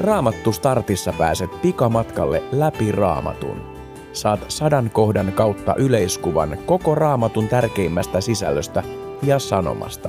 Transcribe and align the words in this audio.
Raamattu 0.00 0.52
startissa 0.52 1.12
pääset 1.12 1.62
pikamatkalle 1.62 2.42
läpi 2.52 2.92
raamatun. 2.92 3.62
Saat 4.12 4.44
sadan 4.48 4.90
kohdan 4.90 5.32
kautta 5.32 5.74
yleiskuvan 5.74 6.58
koko 6.66 6.94
raamatun 6.94 7.48
tärkeimmästä 7.48 8.20
sisällöstä 8.20 8.82
ja 9.22 9.38
sanomasta. 9.38 10.08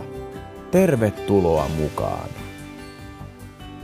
Tervetuloa 0.71 1.67
mukaan! 1.77 2.29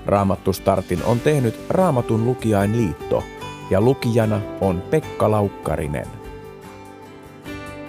Raamattu 0.05 0.54
startin 0.54 1.04
on 1.04 1.20
tehnyt 1.20 1.59
Raamatun 1.70 2.26
lukijain 2.26 2.77
liitto 2.77 3.24
ja 3.70 3.82
lukijana 3.82 4.41
on 4.62 4.82
Pekka 4.82 5.32
Laukkarinen. 5.32 6.08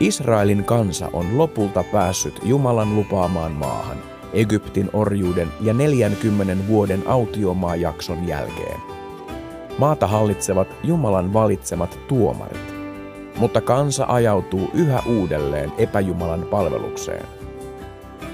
Israelin 0.00 0.64
kansa 0.64 1.10
on 1.12 1.38
lopulta 1.38 1.84
päässyt 1.92 2.40
Jumalan 2.42 2.96
lupaamaan 2.96 3.52
maahan– 3.52 3.98
Egyptin 4.32 4.90
orjuuden 4.92 5.48
ja 5.60 5.74
40 5.74 6.66
vuoden 6.68 7.02
autiomaajakson 7.06 8.28
jälkeen. 8.28 8.80
Maata 9.78 10.06
hallitsevat 10.06 10.68
Jumalan 10.84 11.32
valitsemat 11.32 11.98
tuomarit, 12.08 12.74
mutta 13.36 13.60
kansa 13.60 14.04
ajautuu 14.08 14.70
yhä 14.74 15.02
uudelleen 15.06 15.72
epäjumalan 15.78 16.42
palvelukseen. 16.42 17.26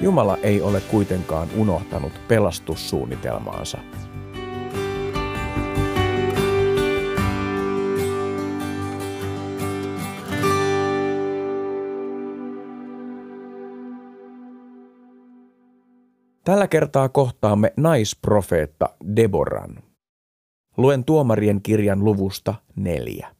Jumala 0.00 0.36
ei 0.42 0.62
ole 0.62 0.80
kuitenkaan 0.80 1.48
unohtanut 1.56 2.12
pelastussuunnitelmaansa. 2.28 3.78
Tällä 16.44 16.68
kertaa 16.68 17.08
kohtaamme 17.08 17.72
naisprofeetta 17.76 18.88
Deboran. 19.16 19.82
Luen 20.76 21.04
tuomarien 21.04 21.62
kirjan 21.62 22.04
luvusta 22.04 22.54
neljä. 22.76 23.34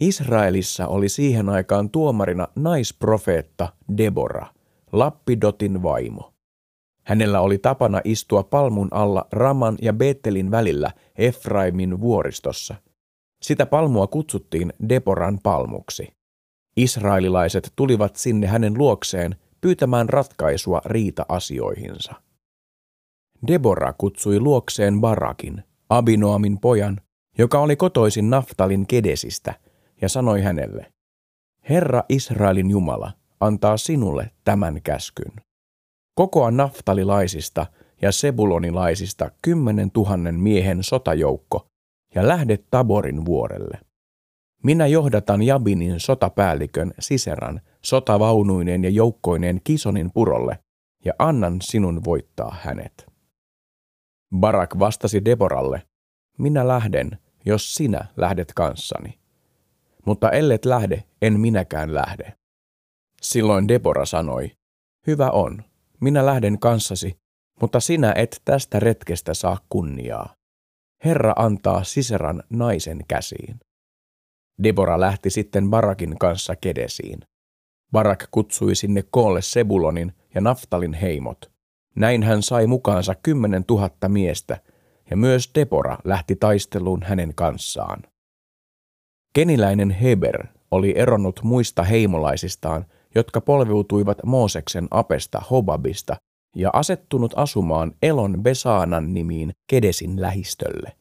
Israelissa 0.00 0.86
oli 0.86 1.08
siihen 1.08 1.48
aikaan 1.48 1.90
tuomarina 1.90 2.48
naisprofeetta 2.56 3.72
Debora, 3.96 4.46
Lappidotin 4.92 5.82
vaimo. 5.82 6.32
Hänellä 7.04 7.40
oli 7.40 7.58
tapana 7.58 8.00
istua 8.04 8.42
palmun 8.42 8.88
alla 8.90 9.26
Raman 9.32 9.76
ja 9.82 9.92
Betelin 9.92 10.50
välillä 10.50 10.90
Efraimin 11.16 12.00
vuoristossa. 12.00 12.74
Sitä 13.42 13.66
palmua 13.66 14.06
kutsuttiin 14.06 14.72
Deboran 14.88 15.38
palmuksi. 15.42 16.08
Israelilaiset 16.76 17.72
tulivat 17.76 18.16
sinne 18.16 18.46
hänen 18.46 18.78
luokseen– 18.78 19.36
pyytämään 19.60 20.08
ratkaisua 20.08 20.80
riita-asioihinsa. 20.84 22.14
Debora 23.46 23.92
kutsui 23.92 24.40
luokseen 24.40 25.00
Barakin, 25.00 25.62
Abinoamin 25.88 26.58
pojan, 26.58 27.00
joka 27.38 27.58
oli 27.60 27.76
kotoisin 27.76 28.30
Naftalin 28.30 28.86
kedesistä, 28.86 29.54
ja 30.02 30.08
sanoi 30.08 30.42
hänelle, 30.42 30.92
Herra 31.68 32.02
Israelin 32.08 32.70
Jumala 32.70 33.12
antaa 33.40 33.76
sinulle 33.76 34.30
tämän 34.44 34.82
käskyn. 34.82 35.32
Kokoa 36.14 36.50
naftalilaisista 36.50 37.66
ja 38.02 38.12
sebulonilaisista 38.12 39.30
kymmenen 39.42 39.90
tuhannen 39.90 40.34
miehen 40.40 40.82
sotajoukko 40.82 41.66
ja 42.14 42.28
lähde 42.28 42.58
Taborin 42.70 43.24
vuorelle. 43.24 43.80
Minä 44.62 44.86
johdatan 44.86 45.42
Jabinin 45.42 46.00
sotapäällikön 46.00 46.92
Siseran 46.98 47.60
sotavaunuineen 47.88 48.84
ja 48.84 48.90
joukkoineen 48.90 49.60
Kisonin 49.64 50.10
purolle 50.12 50.58
ja 51.04 51.12
annan 51.18 51.56
sinun 51.60 52.04
voittaa 52.04 52.56
hänet. 52.60 53.06
Barak 54.36 54.78
vastasi 54.78 55.24
Deboralle, 55.24 55.82
minä 56.38 56.68
lähden, 56.68 57.18
jos 57.44 57.74
sinä 57.74 58.06
lähdet 58.16 58.52
kanssani. 58.54 59.18
Mutta 60.06 60.30
ellet 60.30 60.64
lähde, 60.64 61.04
en 61.22 61.40
minäkään 61.40 61.94
lähde. 61.94 62.32
Silloin 63.22 63.68
Debora 63.68 64.06
sanoi, 64.06 64.50
hyvä 65.06 65.30
on, 65.30 65.62
minä 66.00 66.26
lähden 66.26 66.58
kanssasi, 66.58 67.16
mutta 67.60 67.80
sinä 67.80 68.12
et 68.16 68.42
tästä 68.44 68.80
retkestä 68.80 69.34
saa 69.34 69.58
kunniaa. 69.68 70.34
Herra 71.04 71.32
antaa 71.36 71.84
Siseran 71.84 72.42
naisen 72.50 72.98
käsiin. 73.08 73.60
Debora 74.62 75.00
lähti 75.00 75.30
sitten 75.30 75.70
Barakin 75.70 76.18
kanssa 76.18 76.56
Kedesiin. 76.56 77.20
Barak 77.92 78.28
kutsui 78.30 78.74
sinne 78.74 79.04
koolle 79.10 79.42
Sebulonin 79.42 80.12
ja 80.34 80.40
Naftalin 80.40 80.94
heimot. 80.94 81.50
Näin 81.94 82.22
hän 82.22 82.42
sai 82.42 82.66
mukaansa 82.66 83.14
kymmenen 83.14 83.64
tuhatta 83.64 84.08
miestä, 84.08 84.60
ja 85.10 85.16
myös 85.16 85.50
Debora 85.54 85.98
lähti 86.04 86.36
taisteluun 86.36 87.02
hänen 87.02 87.34
kanssaan. 87.34 88.02
Keniläinen 89.34 89.90
Heber 89.90 90.46
oli 90.70 90.94
eronnut 90.96 91.40
muista 91.42 91.82
heimolaisistaan, 91.82 92.86
jotka 93.14 93.40
polviutuivat 93.40 94.18
Mooseksen 94.24 94.88
apesta 94.90 95.42
Hobabista 95.50 96.16
ja 96.56 96.70
asettunut 96.72 97.32
asumaan 97.36 97.92
Elon 98.02 98.42
Besaanan 98.42 99.14
nimiin 99.14 99.52
Kedesin 99.70 100.20
lähistölle. 100.20 100.92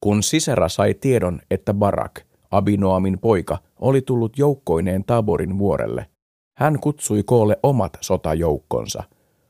Kun 0.00 0.22
Sisera 0.22 0.68
sai 0.68 0.94
tiedon, 0.94 1.40
että 1.50 1.74
Barak, 1.74 2.20
Abinoamin 2.50 3.18
poika, 3.18 3.58
oli 3.80 4.02
tullut 4.02 4.38
joukkoineen 4.38 5.04
Taborin 5.04 5.58
vuorelle. 5.58 6.06
Hän 6.56 6.80
kutsui 6.80 7.22
koolle 7.22 7.58
omat 7.62 7.98
sotajoukkonsa, 8.00 9.02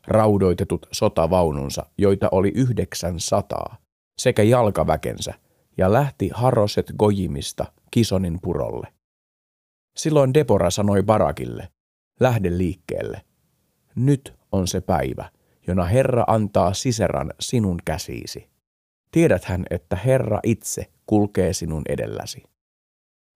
raudoitetut 0.07 0.87
sotavaununsa, 0.93 1.87
joita 1.99 2.29
oli 2.33 2.53
yhdeksän 2.55 3.21
sataa, 3.21 3.77
sekä 4.19 4.43
jalkaväkensä, 4.43 5.35
ja 5.79 5.93
lähti 5.93 6.31
Haroset 6.35 6.93
Gojimista 6.99 7.73
Kisonin 7.91 8.39
purolle. 8.43 8.87
Silloin 9.97 10.35
Debora 10.35 10.71
sanoi 10.71 11.03
Barakille, 11.03 11.69
lähde 12.21 12.59
liikkeelle. 12.59 13.23
Nyt 13.95 14.35
on 14.53 14.69
se 14.69 14.81
päivä, 14.81 15.31
jona 15.67 15.85
Herra 15.85 16.25
antaa 16.27 16.75
siseran 16.75 17.33
sinun 17.41 17.79
käsiisi. 17.85 18.49
Tiedäthän, 19.11 19.65
että 19.71 19.97
Herra 19.97 20.41
itse 20.43 20.87
kulkee 21.07 21.53
sinun 21.53 21.83
edelläsi. 21.89 22.43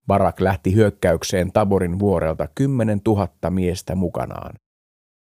Barak 0.06 0.40
lähti 0.40 0.74
hyökkäykseen 0.74 1.52
Taborin 1.52 1.98
vuorelta 1.98 2.48
kymmenen 2.54 3.00
tuhatta 3.00 3.50
miestä 3.50 3.94
mukanaan. 3.94 4.54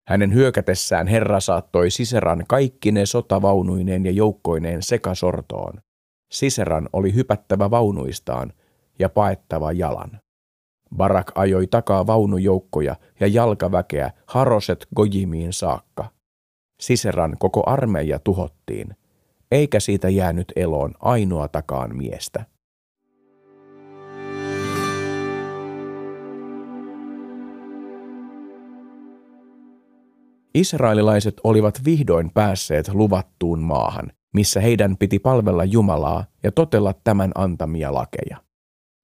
Hänen 0.08 0.34
hyökätessään 0.34 1.08
Herra 1.08 1.40
saattoi 1.40 1.92
Siseran 1.92 2.44
kaikki 2.48 2.92
ne 2.92 3.06
sotavaunuineen 3.06 4.06
ja 4.06 4.12
joukkoineen 4.12 4.84
sekasortoon. 4.84 5.82
Siseran 6.32 6.90
oli 6.94 7.14
hypättävä 7.14 7.72
vaunuistaan 7.72 8.54
ja 9.00 9.10
paettava 9.10 9.72
jalan. 9.72 10.20
Barak 10.96 11.32
ajoi 11.36 11.68
takaa 11.68 12.08
vaunujoukkoja 12.08 12.96
ja 13.20 13.28
jalkaväkeä 13.28 14.12
Haroset 14.26 14.88
Gojimiin 14.96 15.54
saakka. 15.54 16.10
Siseran 16.82 17.36
koko 17.40 17.64
armeija 17.66 18.20
tuhottiin, 18.20 18.96
eikä 19.52 19.80
siitä 19.80 20.10
jäänyt 20.10 20.52
eloon 20.56 20.94
ainoa 21.00 21.48
takaan 21.48 21.96
miestä. 21.98 22.46
Israelilaiset 30.54 31.42
olivat 31.44 31.82
vihdoin 31.86 32.32
päässeet 32.32 32.94
luvattuun 32.94 33.60
maahan, 33.60 34.12
missä 34.34 34.60
heidän 34.60 34.98
piti 34.98 35.20
palvella 35.20 35.64
Jumalaa 35.64 36.26
ja 36.44 36.52
totella 36.52 36.94
tämän 37.04 37.32
antamia 37.36 37.94
lakeja. 37.94 38.38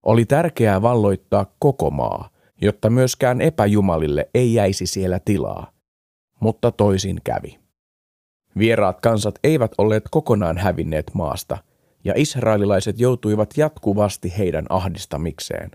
Oli 0.06 0.26
tärkeää 0.26 0.82
valloittaa 0.82 1.46
koko 1.60 1.90
maa, 1.90 2.30
jotta 2.62 2.90
myöskään 2.90 3.42
epäjumalille 3.42 4.30
ei 4.34 4.54
jäisi 4.54 4.86
siellä 4.86 5.20
tilaa. 5.20 5.72
Mutta 6.40 6.72
toisin 6.72 7.22
kävi. 7.24 7.60
Vieraat 8.58 9.02
kansat 9.02 9.36
eivät 9.44 9.72
olleet 9.78 10.04
kokonaan 10.12 10.58
hävinneet 10.58 11.12
maasta, 11.14 11.58
ja 12.04 12.14
israelilaiset 12.16 13.00
joutuivat 13.00 13.58
jatkuvasti 13.58 14.34
heidän 14.38 14.66
ahdistamikseen. 14.70 15.72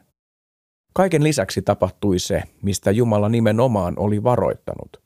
Kaiken 0.95 1.25
lisäksi 1.25 1.63
tapahtui 1.63 2.19
se, 2.19 2.43
mistä 2.63 2.91
Jumala 2.91 3.29
nimenomaan 3.29 3.95
oli 3.97 4.23
varoittanut 4.23 5.03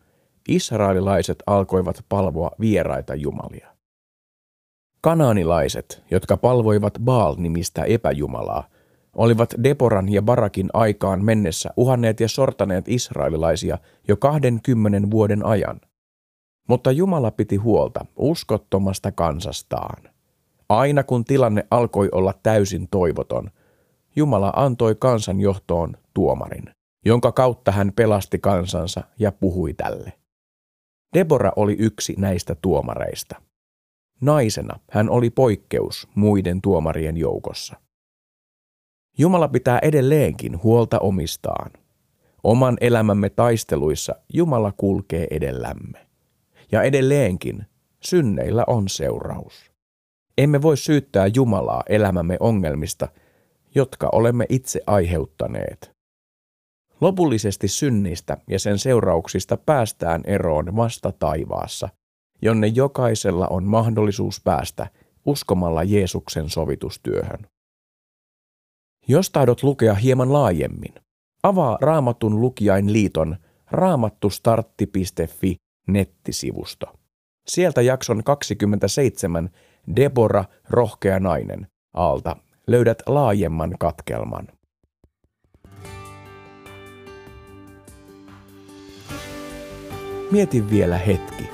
israelilaiset 0.48 1.42
alkoivat 1.46 2.04
palvoa 2.08 2.50
vieraita 2.60 3.14
jumalia. 3.14 3.76
Kanaanilaiset, 5.00 6.02
jotka 6.10 6.36
palvoivat 6.36 6.98
Baal-nimistä 7.04 7.84
epäjumalaa, 7.84 8.68
olivat 9.16 9.54
Deporan 9.62 10.08
ja 10.08 10.22
Barakin 10.22 10.68
aikaan 10.72 11.24
mennessä 11.24 11.70
uhanneet 11.76 12.20
ja 12.20 12.28
sortaneet 12.28 12.88
israelilaisia 12.88 13.78
jo 14.08 14.16
20 14.16 15.10
vuoden 15.10 15.46
ajan. 15.46 15.80
Mutta 16.68 16.92
Jumala 16.92 17.30
piti 17.30 17.56
huolta 17.56 18.06
uskottomasta 18.16 19.12
kansastaan. 19.12 20.02
Aina 20.68 21.02
kun 21.02 21.24
tilanne 21.24 21.66
alkoi 21.70 22.08
olla 22.12 22.34
täysin 22.42 22.88
toivoton, 22.90 23.50
Jumala 24.16 24.52
antoi 24.56 24.94
kansan 24.94 25.40
johtoon 25.40 25.96
tuomarin, 26.14 26.70
jonka 27.04 27.32
kautta 27.32 27.72
hän 27.72 27.92
pelasti 27.96 28.38
kansansa 28.38 29.02
ja 29.18 29.32
puhui 29.32 29.74
tälle. 29.74 30.12
Debora 31.16 31.52
oli 31.56 31.76
yksi 31.78 32.14
näistä 32.18 32.54
tuomareista. 32.54 33.42
Naisena 34.20 34.78
hän 34.90 35.10
oli 35.10 35.30
poikkeus 35.30 36.08
muiden 36.14 36.62
tuomarien 36.62 37.16
joukossa. 37.16 37.76
Jumala 39.18 39.48
pitää 39.48 39.78
edelleenkin 39.82 40.62
huolta 40.62 40.98
omistaan. 40.98 41.70
Oman 42.44 42.76
elämämme 42.80 43.30
taisteluissa 43.30 44.14
Jumala 44.32 44.72
kulkee 44.72 45.26
edellämme. 45.30 46.06
Ja 46.72 46.82
edelleenkin 46.82 47.66
synneillä 48.00 48.64
on 48.66 48.88
seuraus. 48.88 49.72
Emme 50.38 50.62
voi 50.62 50.76
syyttää 50.76 51.26
Jumalaa 51.34 51.82
elämämme 51.88 52.36
ongelmista, 52.40 53.08
jotka 53.74 54.08
olemme 54.12 54.46
itse 54.48 54.80
aiheuttaneet. 54.86 55.95
Lopullisesti 57.00 57.68
synnistä 57.68 58.36
ja 58.48 58.58
sen 58.58 58.78
seurauksista 58.78 59.56
päästään 59.56 60.22
eroon 60.24 60.76
vasta 60.76 61.12
taivaassa, 61.12 61.88
jonne 62.42 62.66
jokaisella 62.66 63.46
on 63.50 63.64
mahdollisuus 63.64 64.40
päästä 64.40 64.86
uskomalla 65.26 65.82
Jeesuksen 65.82 66.50
sovitustyöhön. 66.50 67.46
Jos 69.08 69.30
tahdot 69.30 69.62
lukea 69.62 69.94
hieman 69.94 70.32
laajemmin, 70.32 70.94
avaa 71.42 71.78
Raamatun 71.80 72.40
lukijain 72.40 72.92
liiton 72.92 73.36
raamattustartti.fi 73.70 75.56
nettisivusto. 75.88 76.86
Sieltä 77.48 77.82
jakson 77.82 78.24
27 78.24 79.50
Debora, 79.96 80.44
rohkea 80.70 81.20
nainen, 81.20 81.66
alta 81.94 82.36
löydät 82.66 83.02
laajemman 83.06 83.74
katkelman. 83.78 84.48
Mieti 90.30 90.70
vielä 90.70 90.98
hetki. 90.98 91.50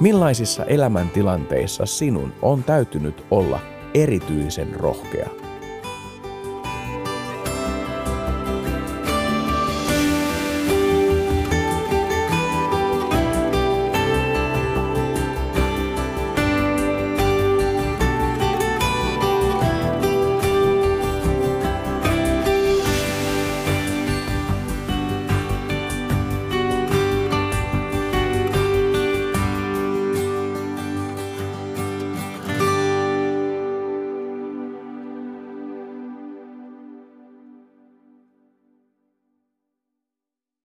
Millaisissa 0.00 0.64
elämäntilanteissa 0.64 1.86
sinun 1.86 2.32
on 2.42 2.64
täytynyt 2.64 3.24
olla 3.30 3.60
erityisen 3.94 4.74
rohkea? 4.74 5.47